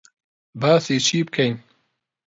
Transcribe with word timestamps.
باسی 0.61 0.97
چی 1.05 1.19
بکەین؟ 1.25 1.53